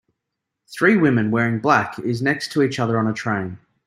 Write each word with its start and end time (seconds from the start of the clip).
Three 0.75 0.97
women 0.97 1.29
wearing 1.29 1.59
black 1.59 1.99
is 1.99 2.23
next 2.23 2.51
to 2.53 2.63
each 2.63 2.79
other 2.79 2.97
on 2.97 3.05
a 3.05 3.13
train. 3.13 3.59